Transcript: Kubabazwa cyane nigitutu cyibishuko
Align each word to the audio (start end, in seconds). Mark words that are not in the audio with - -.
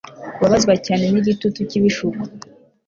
Kubabazwa 0.35 0.73
cyane 0.85 1.03
nigitutu 1.07 1.59
cyibishuko 1.69 2.23